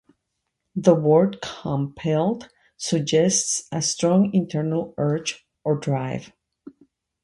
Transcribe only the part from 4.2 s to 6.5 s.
internal urge or drive.